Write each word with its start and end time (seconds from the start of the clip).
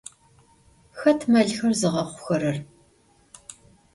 Xet 0.99 1.21
melxer 1.31 1.73
zığexhurer? 1.81 2.57